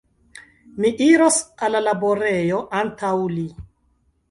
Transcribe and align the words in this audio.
Mi 0.85 0.91
iros 1.07 1.37
al 1.67 1.77
la 1.77 1.83
laborejo 1.89 2.65
antaŭ 2.83 3.15
li. 3.37 3.47